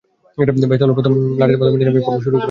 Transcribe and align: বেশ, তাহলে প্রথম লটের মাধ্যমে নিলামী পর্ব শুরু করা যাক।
বেশ, 0.37 0.79
তাহলে 0.79 0.95
প্রথম 0.97 1.13
লটের 1.39 1.57
মাধ্যমে 1.59 1.79
নিলামী 1.79 2.01
পর্ব 2.01 2.17
শুরু 2.17 2.25
করা 2.25 2.29
যাক। 2.29 2.39